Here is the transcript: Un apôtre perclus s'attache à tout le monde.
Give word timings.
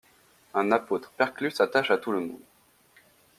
Un 0.55 0.71
apôtre 0.71 1.11
perclus 1.15 1.51
s'attache 1.51 1.91
à 1.91 1.99
tout 1.99 2.11
le 2.11 2.21
monde. 2.21 2.41